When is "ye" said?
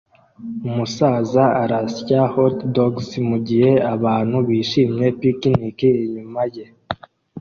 6.53-6.65